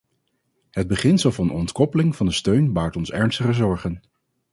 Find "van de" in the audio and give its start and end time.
2.15-2.31